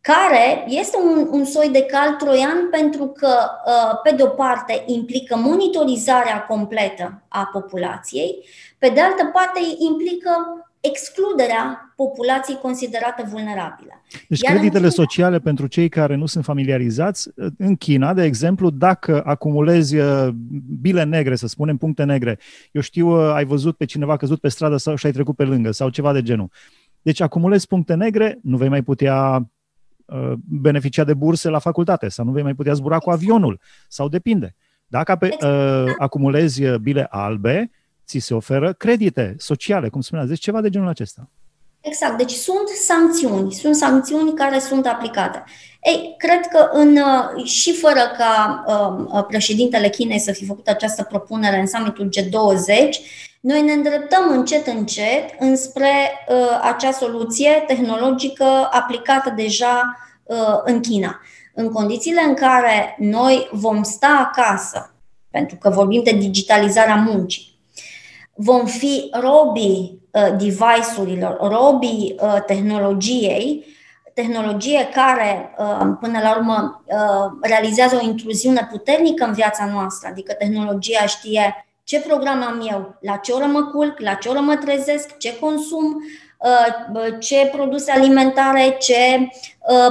care 0.00 0.64
este 0.68 0.96
un, 0.96 1.28
un 1.30 1.44
soi 1.44 1.68
de 1.68 1.82
cal 1.82 2.12
troian 2.12 2.68
pentru 2.70 3.06
că, 3.06 3.36
pe 4.02 4.10
de 4.10 4.22
o 4.22 4.26
parte, 4.26 4.82
implică 4.86 5.36
monitorizarea 5.36 6.44
completă 6.44 7.22
a 7.28 7.48
populației, 7.52 8.44
pe 8.78 8.88
de 8.88 9.00
altă 9.00 9.30
parte, 9.32 9.60
implică 9.78 10.63
excluderea 10.90 11.92
populației 11.96 12.56
considerată 12.56 13.24
vulnerabilă. 13.30 14.02
Deci 14.28 14.40
Iar 14.40 14.52
creditele 14.52 14.88
China... 14.88 15.02
sociale 15.02 15.38
pentru 15.38 15.66
cei 15.66 15.88
care 15.88 16.14
nu 16.14 16.26
sunt 16.26 16.44
familiarizați, 16.44 17.30
în 17.58 17.76
China, 17.76 18.14
de 18.14 18.24
exemplu, 18.24 18.70
dacă 18.70 19.22
acumulezi 19.24 19.96
uh, 19.96 20.28
bile 20.80 21.04
negre, 21.04 21.36
să 21.36 21.46
spunem, 21.46 21.76
puncte 21.76 22.04
negre, 22.04 22.38
eu 22.72 22.80
știu, 22.80 23.08
uh, 23.08 23.34
ai 23.34 23.44
văzut 23.44 23.76
pe 23.76 23.84
cineva 23.84 24.16
căzut 24.16 24.40
pe 24.40 24.48
stradă 24.48 24.76
sau 24.76 24.94
și 24.94 25.06
ai 25.06 25.12
trecut 25.12 25.36
pe 25.36 25.44
lângă 25.44 25.70
sau 25.70 25.88
ceva 25.88 26.12
de 26.12 26.22
genul. 26.22 26.50
Deci 27.02 27.20
acumulezi 27.20 27.66
puncte 27.66 27.94
negre, 27.94 28.38
nu 28.42 28.56
vei 28.56 28.68
mai 28.68 28.82
putea 28.82 29.50
uh, 30.04 30.32
beneficia 30.44 31.04
de 31.04 31.14
burse 31.14 31.48
la 31.48 31.58
facultate 31.58 32.08
sau 32.08 32.24
nu 32.24 32.32
vei 32.32 32.42
mai 32.42 32.54
putea 32.54 32.72
zbura 32.72 32.98
cu 32.98 33.10
avionul 33.10 33.60
sau 33.88 34.08
depinde. 34.08 34.54
Dacă 34.86 35.16
pe, 35.16 35.36
uh, 35.40 35.92
acumulezi 35.98 36.62
bile 36.76 37.06
albe, 37.10 37.70
ți 38.06 38.18
se 38.18 38.34
oferă 38.34 38.72
credite 38.72 39.34
sociale, 39.38 39.88
cum 39.88 40.00
spuneați, 40.00 40.28
deci 40.28 40.40
ceva 40.40 40.60
de 40.60 40.68
genul 40.68 40.88
acesta. 40.88 41.30
Exact, 41.80 42.16
deci 42.16 42.30
sunt 42.30 42.68
sancțiuni, 42.68 43.52
sunt 43.52 43.76
sancțiuni 43.76 44.34
care 44.34 44.58
sunt 44.58 44.86
aplicate. 44.86 45.44
Ei, 45.82 46.14
cred 46.18 46.46
că 46.46 46.68
în, 46.72 46.96
uh, 46.96 47.44
și 47.44 47.72
fără 47.72 48.00
ca 48.18 48.64
uh, 49.12 49.24
președintele 49.28 49.88
Chinei 49.88 50.18
să 50.18 50.32
fi 50.32 50.46
făcut 50.46 50.68
această 50.68 51.02
propunere 51.02 51.58
în 51.58 51.66
summitul 51.66 52.08
G20, 52.08 52.88
noi 53.40 53.62
ne 53.62 53.72
îndreptăm 53.72 54.30
încet, 54.30 54.66
încet 54.66 55.24
înspre 55.38 55.92
uh, 56.28 56.60
acea 56.62 56.90
soluție 56.90 57.64
tehnologică 57.66 58.68
aplicată 58.70 59.32
deja 59.36 59.96
uh, 60.22 60.60
în 60.64 60.80
China. 60.80 61.20
În 61.54 61.70
condițiile 61.70 62.20
în 62.20 62.34
care 62.34 62.96
noi 62.98 63.48
vom 63.52 63.82
sta 63.82 64.30
acasă, 64.30 64.94
pentru 65.30 65.56
că 65.56 65.70
vorbim 65.70 66.02
de 66.02 66.12
digitalizarea 66.12 66.94
muncii, 66.94 67.53
vom 68.34 68.66
fi 68.66 69.10
robii 69.12 70.00
uh, 70.10 70.28
device-urilor, 70.36 71.36
robii 71.40 72.16
uh, 72.20 72.36
tehnologiei, 72.46 73.72
tehnologie 74.14 74.88
care, 74.94 75.54
uh, 75.58 75.86
până 76.00 76.20
la 76.22 76.36
urmă, 76.36 76.84
realizează 77.40 77.98
o 78.02 78.04
intruziune 78.04 78.68
puternică 78.70 79.24
în 79.24 79.32
viața 79.32 79.66
noastră, 79.72 80.08
adică 80.10 80.32
tehnologia 80.32 81.06
știe 81.06 81.66
ce 81.84 82.00
program 82.00 82.42
am 82.42 82.68
eu, 82.70 82.98
la 83.00 83.16
ce 83.16 83.32
oră 83.32 83.44
mă 83.44 83.62
culc, 83.62 84.00
la 84.00 84.14
ce 84.14 84.28
oră 84.28 84.40
mă 84.40 84.56
trezesc, 84.56 85.16
ce 85.16 85.38
consum, 85.38 86.02
ce 87.18 87.50
produse 87.52 87.90
alimentare, 87.90 88.76
ce 88.80 89.28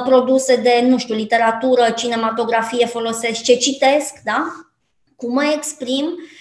produse 0.06 0.56
de, 0.56 0.86
nu 0.88 0.98
știu, 0.98 1.16
literatură, 1.16 1.90
cinematografie 1.96 2.86
folosesc, 2.86 3.42
ce 3.42 3.56
citesc, 3.56 4.14
da? 4.24 4.46
cum 5.16 5.34
mă 5.34 5.44
exprim, 5.56 6.06
Uh, 6.06 6.33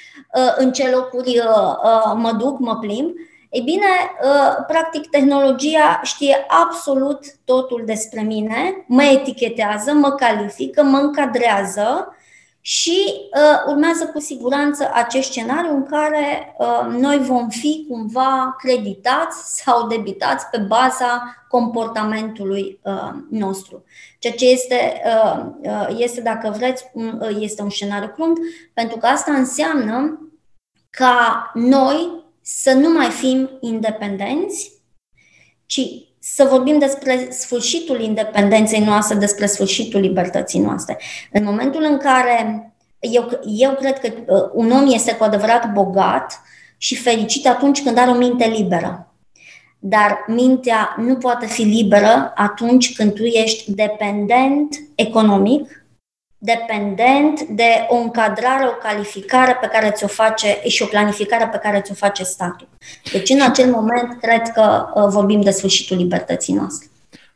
în 0.57 0.73
ce 0.73 0.91
locuri 0.91 1.39
uh, 1.39 1.75
uh, 1.85 2.13
mă 2.17 2.33
duc, 2.33 2.59
mă 2.59 2.77
plimb. 2.77 3.11
Ei 3.51 3.61
bine, 3.61 3.87
practic, 4.67 5.11
tehnologia 5.11 6.01
știe 6.03 6.47
absolut 6.65 7.19
totul 7.45 7.83
despre 7.87 8.21
mine, 8.21 8.85
mă 8.87 9.03
etichetează, 9.03 9.93
mă 9.93 10.11
califică, 10.11 10.83
mă 10.83 10.99
încadrează 10.99 12.17
și 12.65 13.29
uh, 13.35 13.73
urmează 13.73 14.07
cu 14.07 14.21
siguranță 14.21 14.91
acest 14.93 15.29
scenariu 15.29 15.75
în 15.75 15.87
care 15.87 16.55
uh, 16.59 16.95
noi 16.99 17.19
vom 17.19 17.49
fi 17.49 17.87
cumva 17.89 18.57
creditați 18.59 19.63
sau 19.63 19.87
debitați 19.87 20.47
pe 20.47 20.59
baza 20.59 21.37
comportamentului 21.49 22.81
uh, 22.83 23.11
nostru. 23.31 23.85
Ceea 24.19 24.35
ce 24.35 24.49
este, 24.49 25.03
uh, 25.05 25.45
uh, 25.63 25.89
este 25.99 26.21
dacă 26.21 26.51
vreți, 26.57 26.85
un, 26.93 27.21
uh, 27.21 27.37
este 27.41 27.63
un 27.63 27.71
scenariu 27.71 28.09
crunt, 28.09 28.39
pentru 28.75 28.97
că 28.97 29.07
asta 29.07 29.33
înseamnă 29.33 30.29
ca 30.91 31.51
noi 31.55 32.25
să 32.41 32.73
nu 32.73 32.93
mai 32.93 33.11
fim 33.11 33.51
independenți, 33.61 34.73
ci 35.67 35.81
să 36.35 36.47
vorbim 36.51 36.79
despre 36.79 37.29
sfârșitul 37.31 38.01
independenței 38.01 38.81
noastre, 38.81 39.17
despre 39.17 39.47
sfârșitul 39.47 40.01
libertății 40.01 40.61
noastre. 40.61 40.99
În 41.33 41.45
momentul 41.45 41.87
în 41.91 41.99
care 41.99 42.73
eu, 43.01 43.29
eu 43.45 43.71
cred 43.71 43.99
că 43.99 44.09
uh, 44.27 44.51
un 44.53 44.71
om 44.71 44.87
este 44.87 45.15
cu 45.15 45.25
adevărat 45.25 45.73
bogat 45.73 46.41
și 46.77 46.97
fericit 46.97 47.47
atunci 47.47 47.83
când 47.83 47.99
are 47.99 48.11
o 48.11 48.15
minte 48.15 48.47
liberă. 48.47 49.15
Dar 49.79 50.25
mintea 50.27 50.95
nu 50.99 51.17
poate 51.17 51.47
fi 51.47 51.63
liberă 51.63 52.33
atunci 52.37 52.95
când 52.97 53.15
tu 53.15 53.23
ești 53.23 53.73
dependent 53.73 54.77
economic 54.95 55.82
dependent 56.45 57.41
de 57.41 57.87
o 57.89 57.97
încadrare, 57.97 58.67
o 58.67 58.89
calificare 58.89 59.57
pe 59.61 59.67
care 59.67 59.91
ți-o 59.91 60.07
face 60.07 60.61
și 60.67 60.83
o 60.83 60.87
planificare 60.87 61.49
pe 61.49 61.59
care 61.59 61.81
ți-o 61.81 61.95
face 61.95 62.23
statul. 62.23 62.69
Deci 63.13 63.31
în 63.31 63.43
acel 63.43 63.71
moment 63.71 64.21
cred 64.21 64.49
că 64.49 64.87
uh, 64.95 65.05
vorbim 65.09 65.41
de 65.41 65.51
sfârșitul 65.51 65.97
libertății 65.97 66.55
noastre. 66.55 66.89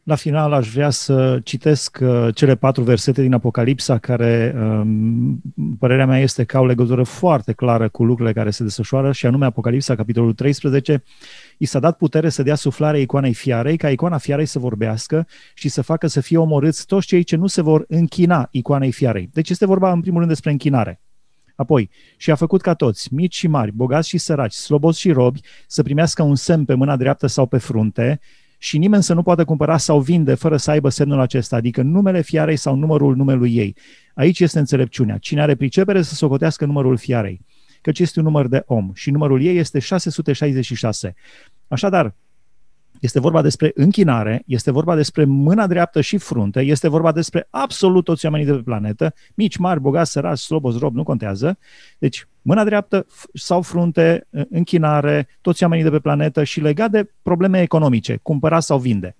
La 0.07 0.15
final 0.15 0.53
aș 0.53 0.69
vrea 0.69 0.91
să 0.91 1.41
citesc 1.45 1.99
uh, 2.03 2.35
cele 2.35 2.55
patru 2.55 2.83
versete 2.83 3.23
din 3.23 3.33
Apocalipsa 3.33 3.99
care, 3.99 4.55
um, 4.59 5.41
părerea 5.79 6.07
mea 6.07 6.19
este 6.19 6.45
că 6.45 6.57
au 6.57 6.67
legătură 6.67 7.03
foarte 7.03 7.53
clară 7.53 7.89
cu 7.89 8.05
lucrurile 8.05 8.35
care 8.35 8.51
se 8.51 8.63
desfășoară 8.63 9.13
și 9.13 9.27
anume 9.27 9.45
Apocalipsa, 9.45 9.95
capitolul 9.95 10.33
13, 10.33 11.03
i 11.59 11.65
s-a 11.65 11.79
dat 11.79 11.97
putere 11.97 12.29
să 12.29 12.43
dea 12.43 12.55
suflare 12.55 13.01
icoanei 13.01 13.35
fiarei, 13.35 13.77
ca 13.77 13.91
icoana 13.91 14.19
fiarei 14.19 14.47
să 14.47 14.59
vorbească 14.59 15.27
și 15.55 15.69
să 15.69 15.83
facă 15.83 16.07
să 16.07 16.21
fie 16.21 16.39
omorâți 16.39 16.87
toți 16.87 17.07
cei 17.07 17.23
ce 17.23 17.37
nu 17.37 17.47
se 17.47 17.63
vor 17.63 17.85
închina 17.89 18.49
icoanei 18.51 18.93
fiarei. 18.93 19.31
Deci 19.33 19.51
este 19.51 19.67
vorba 19.67 19.93
în 19.93 20.01
primul 20.01 20.19
rând 20.19 20.31
despre 20.31 20.51
închinare. 20.51 21.01
Apoi, 21.55 21.91
și 22.17 22.31
a 22.31 22.35
făcut 22.35 22.61
ca 22.61 22.75
toți, 22.75 23.15
mici 23.15 23.37
și 23.37 23.47
mari, 23.49 23.73
bogați 23.73 24.09
și 24.09 24.19
săraci, 24.19 24.53
slobozi 24.53 25.01
și 25.01 25.11
robi, 25.11 25.41
să 25.67 25.83
primească 25.83 26.23
un 26.23 26.35
semn 26.35 26.65
pe 26.65 26.75
mâna 26.75 26.97
dreaptă 26.97 27.27
sau 27.27 27.47
pe 27.47 27.59
frunte, 27.59 28.21
și 28.59 28.79
nimeni 28.79 29.03
să 29.03 29.15
nu 29.15 29.23
poată 29.23 29.45
cumpăra 29.45 29.77
sau 29.77 30.01
vinde 30.01 30.35
fără 30.35 30.57
să 30.57 30.71
aibă 30.71 30.89
semnul 30.89 31.21
acesta, 31.21 31.57
adică 31.57 31.83
numele 31.83 32.23
fiarei 32.23 32.57
sau 32.57 32.75
numărul 32.75 33.17
numelui 33.17 33.57
ei. 33.57 33.77
Aici 34.15 34.41
este 34.41 34.59
înțelepciunea. 34.59 35.19
Cine 35.19 35.43
are 35.43 35.55
pricepere 35.55 36.03
să 36.03 36.15
socotească 36.15 36.65
numărul 36.65 36.97
fiarei 36.97 37.45
căci 37.87 37.99
este 37.99 38.19
un 38.19 38.25
număr 38.25 38.47
de 38.47 38.63
om 38.67 38.91
și 38.95 39.11
numărul 39.11 39.43
ei 39.43 39.57
este 39.57 39.79
666. 39.79 41.15
Așadar, 41.69 42.15
este 43.01 43.21
vorba 43.21 43.43
despre 43.43 43.71
închinare, 43.75 44.43
este 44.47 44.71
vorba 44.71 44.95
despre 44.95 45.25
mâna 45.25 45.67
dreaptă 45.67 46.01
și 46.01 46.17
frunte, 46.17 46.61
este 46.61 46.89
vorba 46.89 47.13
despre 47.13 47.47
absolut 47.51 48.05
toți 48.05 48.25
oamenii 48.25 48.47
de 48.47 48.53
pe 48.53 48.63
planetă, 48.63 49.15
mici, 49.35 49.57
mari, 49.57 49.81
bogați, 49.81 50.11
săraci, 50.11 50.39
slobos, 50.39 50.79
rob, 50.79 50.95
nu 50.95 51.03
contează. 51.03 51.59
Deci, 51.99 52.29
mâna 52.47 52.65
dreaptă 52.65 53.07
sau 53.35 53.62
frunte, 53.62 54.26
închinare, 54.50 55.29
toți 55.41 55.62
oamenii 55.62 55.85
de 55.85 55.91
pe 55.91 55.99
planetă 55.99 56.45
și 56.45 56.61
legat 56.61 56.91
de 56.91 57.11
probleme 57.23 57.61
economice, 57.61 58.19
cumpăra 58.23 58.61
sau 58.61 58.79
vinde. 58.79 59.17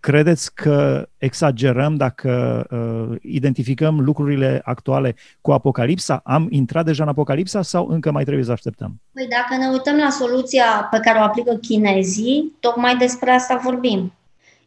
credeți 0.00 0.54
că 0.54 1.08
exagerăm 1.18 1.96
dacă 1.96 2.66
uh, 2.70 3.16
identificăm 3.22 4.00
lucrurile 4.00 4.60
actuale 4.64 5.14
cu 5.40 5.52
Apocalipsa? 5.52 6.20
Am 6.24 6.46
intrat 6.50 6.84
deja 6.84 7.02
în 7.02 7.08
Apocalipsa 7.08 7.62
sau 7.62 7.86
încă 7.86 8.10
mai 8.10 8.24
trebuie 8.24 8.44
să 8.44 8.52
așteptăm? 8.52 9.00
Păi 9.12 9.28
dacă 9.28 9.60
ne 9.60 9.68
uităm 9.72 9.96
la 9.96 10.10
soluția 10.10 10.88
pe 10.90 10.98
care 10.98 11.18
o 11.18 11.22
aplică 11.22 11.54
chinezii, 11.54 12.52
tocmai 12.60 12.96
despre 12.96 13.30
asta 13.30 13.60
vorbim. 13.64 14.12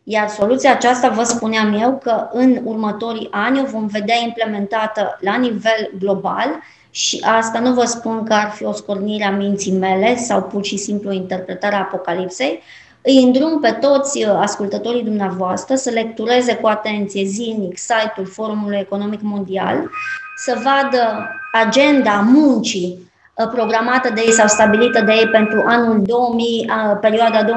Iar 0.03 0.27
soluția 0.27 0.71
aceasta, 0.71 1.09
vă 1.09 1.23
spuneam 1.23 1.73
eu, 1.73 1.97
că 1.97 2.27
în 2.31 2.59
următorii 2.63 3.27
ani 3.31 3.59
o 3.59 3.65
vom 3.65 3.87
vedea 3.87 4.15
implementată 4.25 5.17
la 5.19 5.37
nivel 5.37 5.91
global 5.99 6.47
și 6.91 7.23
asta 7.25 7.59
nu 7.59 7.73
vă 7.73 7.85
spun 7.85 8.23
că 8.23 8.33
ar 8.33 8.49
fi 8.49 8.63
o 8.63 8.71
scornire 8.71 9.23
a 9.23 9.31
minții 9.31 9.71
mele 9.71 10.15
sau 10.15 10.41
pur 10.41 10.65
și 10.65 10.77
simplu 10.77 11.11
interpretarea 11.11 11.79
apocalipsei, 11.79 12.61
îi 13.01 13.23
îndrum 13.23 13.59
pe 13.59 13.71
toți 13.71 14.23
uh, 14.23 14.35
ascultătorii 14.39 15.03
dumneavoastră 15.03 15.75
să 15.75 15.89
lectureze 15.89 16.55
cu 16.55 16.67
atenție 16.67 17.25
zilnic 17.25 17.77
site-ul 17.77 18.25
Forumului 18.25 18.77
Economic 18.77 19.21
Mondial, 19.21 19.89
să 20.35 20.61
vadă 20.63 21.29
agenda 21.65 22.19
muncii 22.19 23.11
uh, 23.35 23.47
programată 23.53 24.09
de 24.13 24.21
ei 24.25 24.31
sau 24.31 24.47
stabilită 24.47 25.01
de 25.01 25.11
ei 25.11 25.27
pentru 25.27 25.63
anul 25.65 26.01
2000, 26.01 26.69
uh, 26.69 26.97
perioada 27.01 27.45
2021-2030, 27.45 27.49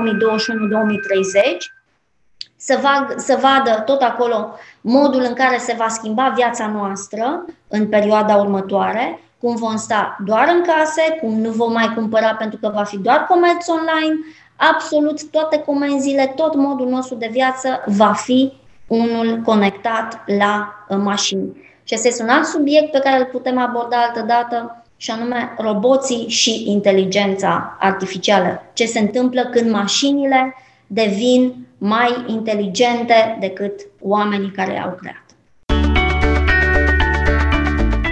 să, 2.57 2.79
vad, 2.83 3.19
să 3.19 3.39
vadă 3.41 3.83
tot 3.87 4.03
acolo 4.03 4.55
modul 4.81 5.25
în 5.29 5.35
care 5.35 5.59
se 5.59 5.75
va 5.79 5.89
schimba 5.89 6.33
viața 6.37 6.67
noastră 6.67 7.45
în 7.69 7.89
perioada 7.89 8.37
următoare, 8.37 9.19
cum 9.45 9.55
vom 9.55 9.77
sta 9.77 10.17
doar 10.25 10.49
în 10.57 10.63
case, 10.63 11.19
cum 11.21 11.41
nu 11.41 11.51
vom 11.51 11.73
mai 11.73 11.93
cumpăra 11.95 12.35
pentru 12.35 12.59
că 12.59 12.71
va 12.75 12.83
fi 12.83 12.99
doar 12.99 13.27
comerț 13.29 13.69
online, 13.69 14.15
absolut 14.57 15.31
toate 15.31 15.59
comenzile, 15.59 16.33
tot 16.37 16.55
modul 16.55 16.89
nostru 16.89 17.15
de 17.15 17.29
viață 17.31 17.83
va 17.87 18.13
fi 18.13 18.53
unul 18.87 19.41
conectat 19.45 20.23
la 20.39 20.85
uh, 20.89 20.97
mașini. 21.03 21.57
Și 21.83 21.95
este 21.95 22.23
un 22.23 22.29
alt 22.29 22.47
subiect 22.47 22.91
pe 22.91 22.99
care 22.99 23.19
îl 23.19 23.25
putem 23.25 23.59
aborda 23.59 23.97
altă 23.97 24.25
dată, 24.27 24.85
și 24.97 25.11
anume 25.11 25.55
roboții 25.59 26.29
și 26.29 26.71
inteligența 26.71 27.77
artificială. 27.81 28.63
Ce 28.73 28.87
se 28.87 28.99
întâmplă 28.99 29.45
când 29.45 29.71
mașinile 29.71 30.55
devin 30.87 31.67
mai 31.79 32.25
inteligente 32.27 33.37
decât 33.41 33.81
oamenii 34.01 34.51
care 34.51 34.73
le-au 34.73 34.97
creat. 35.01 35.24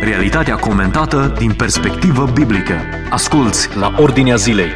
Realitatea 0.04 0.56
comentată 0.56 1.35
din 1.38 1.54
perspectivă 1.54 2.30
biblică. 2.35 2.75
Asculți 3.11 3.76
la 3.76 3.94
Ordinea 3.99 4.37
Zilei. 4.37 4.68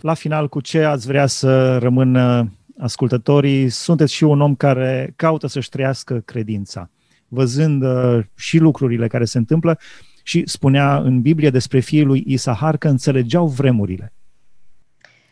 La 0.00 0.14
final, 0.14 0.48
cu 0.48 0.60
ce 0.60 0.82
ați 0.82 1.06
vrea 1.06 1.26
să 1.26 1.78
rămână 1.78 2.52
ascultătorii? 2.78 3.68
Sunteți 3.68 4.12
și 4.12 4.24
un 4.24 4.40
om 4.40 4.54
care 4.54 5.12
caută 5.16 5.46
să-și 5.46 5.68
trăiască 5.68 6.22
credința, 6.24 6.90
văzând 7.28 7.82
uh, 7.82 8.24
și 8.34 8.58
lucrurile 8.58 9.06
care 9.06 9.24
se 9.24 9.38
întâmplă 9.38 9.78
și 10.22 10.42
spunea 10.46 10.96
în 10.96 11.20
Biblie 11.20 11.50
despre 11.50 11.80
fiul 11.80 12.06
lui 12.06 12.24
Isahar 12.26 12.76
că 12.76 12.88
înțelegeau 12.88 13.46
vremurile. 13.46 14.12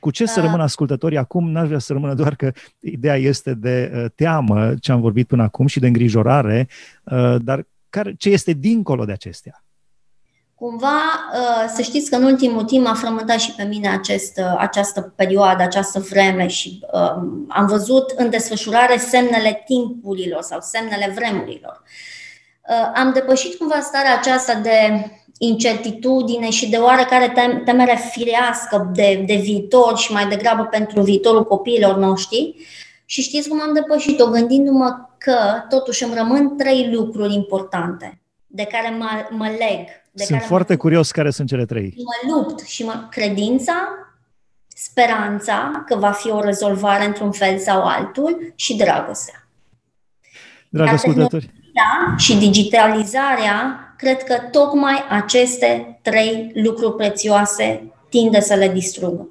Cu 0.05 0.11
ce 0.11 0.27
să 0.27 0.41
da. 0.41 0.45
rămână 0.45 0.63
ascultătorii 0.63 1.19
acum? 1.19 1.51
N-aș 1.51 1.67
vrea 1.67 1.79
să 1.79 1.93
rămână 1.93 2.15
doar 2.15 2.35
că 2.35 2.53
ideea 2.81 3.17
este 3.17 3.55
de 3.55 3.93
uh, 3.95 4.05
teamă, 4.15 4.75
ce 4.81 4.93
am 4.93 5.01
vorbit 5.01 5.27
până 5.27 5.43
acum, 5.43 5.67
și 5.67 5.81
de 5.81 5.87
îngrijorare, 5.87 6.69
uh, 7.05 7.37
dar 7.43 7.67
care, 7.91 8.15
ce 8.19 8.31
este 8.31 8.53
dincolo 8.53 9.05
de 9.05 9.13
acestea? 9.13 9.65
Cumva, 10.55 11.01
uh, 11.33 11.73
să 11.75 11.83
știți 11.83 12.11
că 12.11 12.17
în 12.17 12.25
ultimul 12.25 12.65
timp 12.65 12.87
a 12.87 12.95
frământat 12.95 13.41
și 13.41 13.55
pe 13.55 13.63
mine 13.63 13.89
acest, 13.89 14.41
această 14.59 15.01
perioadă, 15.01 15.63
această 15.63 16.01
vreme 16.01 16.47
și 16.47 16.85
uh, 16.93 17.01
am 17.49 17.67
văzut 17.67 18.11
în 18.17 18.31
desfășurare 18.31 18.97
semnele 18.97 19.63
timpurilor 19.67 20.43
sau 20.43 20.59
semnele 20.61 21.13
vremurilor. 21.15 21.83
Uh, 22.69 22.93
am 22.95 23.13
depășit 23.13 23.55
cumva 23.55 23.81
starea 23.81 24.19
aceasta 24.19 24.55
de 24.55 25.11
incertitudine 25.47 26.51
și 26.51 26.71
de 26.71 26.77
oarecare 26.77 27.33
temere 27.65 27.99
firească 28.11 28.91
de, 28.95 29.25
de 29.27 29.35
viitor 29.35 29.97
și 29.97 30.13
mai 30.13 30.29
degrabă 30.29 30.63
pentru 30.63 31.03
viitorul 31.03 31.45
copiilor 31.45 31.97
noștri. 31.97 32.55
Și 33.05 33.23
știți 33.23 33.49
cum 33.49 33.61
am 33.61 33.75
depășit-o, 33.75 34.27
gândindu-mă 34.27 35.09
că 35.19 35.37
totuși 35.69 36.05
îmi 36.05 36.15
rămân 36.15 36.57
trei 36.57 36.91
lucruri 36.93 37.35
importante 37.35 38.19
de 38.47 38.65
care 38.65 38.97
mă, 38.99 39.07
mă 39.31 39.47
leg. 39.47 39.87
De 40.13 40.25
sunt 40.25 40.39
care 40.39 40.49
foarte 40.49 40.73
mă, 40.73 40.79
curios 40.79 41.11
care 41.11 41.31
sunt 41.31 41.49
cele 41.49 41.65
trei. 41.65 41.95
Mă 41.97 42.35
lupt 42.35 42.67
și 42.67 42.85
mă, 42.85 43.07
credința, 43.11 43.75
speranța 44.69 45.85
că 45.87 45.97
va 45.97 46.11
fi 46.11 46.31
o 46.31 46.41
rezolvare 46.41 47.05
într-un 47.05 47.33
fel 47.33 47.59
sau 47.59 47.83
altul 47.83 48.53
și 48.55 48.77
dragostea. 48.77 49.49
Dragi 50.69 50.93
ascultători. 50.93 51.51
Și 52.17 52.37
digitalizarea 52.37 53.94
cred 54.05 54.23
că 54.23 54.35
tocmai 54.51 54.95
aceste 55.11 55.99
trei 56.03 56.51
lucruri 56.55 56.97
prețioase 56.97 57.83
tinde 58.09 58.41
să 58.41 58.55
le 58.55 58.69
distrugă. 58.69 59.29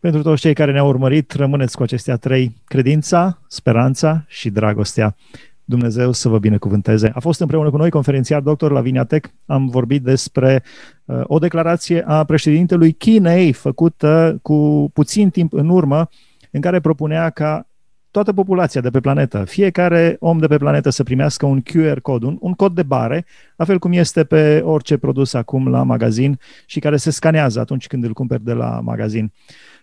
Pentru 0.00 0.22
toți 0.22 0.40
cei 0.40 0.54
care 0.54 0.72
ne-au 0.72 0.88
urmărit, 0.88 1.32
rămâneți 1.32 1.76
cu 1.76 1.82
acestea 1.82 2.16
trei, 2.16 2.54
credința, 2.64 3.38
speranța 3.48 4.24
și 4.28 4.50
dragostea. 4.50 5.16
Dumnezeu 5.64 6.12
să 6.12 6.28
vă 6.28 6.38
binecuvânteze. 6.38 7.10
A 7.14 7.20
fost 7.20 7.40
împreună 7.40 7.70
cu 7.70 7.76
noi 7.76 7.90
conferențiar 7.90 8.40
doctor 8.40 8.72
Lavinia 8.72 9.04
Tech. 9.04 9.28
Am 9.46 9.68
vorbit 9.68 10.02
despre 10.02 10.62
uh, 11.04 11.20
o 11.22 11.38
declarație 11.38 12.04
a 12.06 12.24
președintelui 12.24 12.92
Chinei 12.92 13.52
făcută 13.52 14.38
cu 14.42 14.90
puțin 14.92 15.30
timp 15.30 15.52
în 15.52 15.68
urmă, 15.68 16.08
în 16.50 16.60
care 16.60 16.80
propunea 16.80 17.30
ca 17.30 17.66
toată 18.14 18.32
populația 18.32 18.80
de 18.80 18.90
pe 18.90 19.00
planetă, 19.00 19.44
fiecare 19.44 20.16
om 20.20 20.38
de 20.38 20.46
pe 20.46 20.56
planetă 20.56 20.90
să 20.90 21.02
primească 21.02 21.46
un 21.46 21.62
QR 21.62 22.00
cod, 22.02 22.22
un, 22.22 22.36
un 22.40 22.52
cod 22.52 22.74
de 22.74 22.82
bare, 22.82 23.26
la 23.56 23.64
fel 23.64 23.78
cum 23.78 23.92
este 23.92 24.24
pe 24.24 24.60
orice 24.64 24.96
produs 24.96 25.32
acum 25.32 25.68
la 25.68 25.82
magazin 25.82 26.38
și 26.66 26.78
care 26.78 26.96
se 26.96 27.10
scanează 27.10 27.60
atunci 27.60 27.86
când 27.86 28.04
îl 28.04 28.12
cumperi 28.12 28.44
de 28.44 28.52
la 28.52 28.80
magazin. 28.82 29.32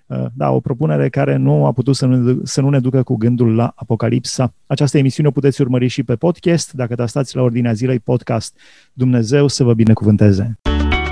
Uh, 0.06 0.26
da, 0.34 0.50
o 0.52 0.60
propunere 0.60 1.10
care 1.10 1.36
nu 1.36 1.66
a 1.66 1.72
putut 1.72 1.96
să 1.96 2.06
nu, 2.06 2.40
să 2.44 2.62
nu 2.62 2.70
ne 2.70 2.80
ducă 2.80 3.04
cu 3.04 3.16
gândul 3.16 3.56
la 3.56 3.74
Apocalipsa. 3.76 4.54
Această 4.68 4.98
emisiune 4.98 5.30
o 5.30 5.32
puteți 5.32 5.62
urmări 5.62 5.88
și 5.88 6.04
pe 6.04 6.16
podcast, 6.16 6.74
dacă 6.74 6.96
tastați 6.96 7.36
la 7.36 7.42
Ordinea 7.42 7.74
Zilei 7.74 8.00
Podcast. 8.00 8.58
Dumnezeu 8.94 9.48
să 9.48 9.64
vă 9.64 9.74
binecuvânteze! 9.74 10.60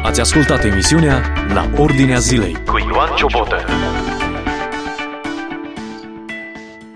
Ați 0.03 0.19
ascultat 0.19 0.63
emisiunea 0.63 1.21
La 1.53 1.71
Ordinea 1.77 2.19
Zilei 2.19 2.53
cu 2.53 2.77
Ioan 2.77 3.09
Ciobotă. 3.15 3.55